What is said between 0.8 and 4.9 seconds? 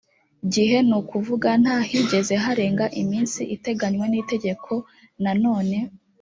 ni ukuvuga nta higeze harenga iminsi iteganywa n itegeko